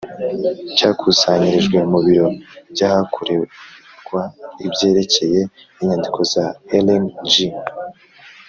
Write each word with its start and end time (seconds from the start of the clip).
cyakusanyirijwe 0.75 1.77
mu 1.91 1.99
biro 2.05 2.27
by’ahakorerwa 2.73 4.21
ibyerekeye 4.65 5.41
inyandiko 5.81 6.19
za 6.33 6.45
Ellen 6.77 7.05
G. 7.29 7.31